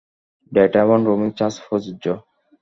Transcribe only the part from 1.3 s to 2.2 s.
Charge প্রযোজ্য।